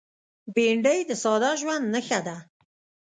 [0.53, 2.37] بېنډۍ د ساده ژوند نښه ده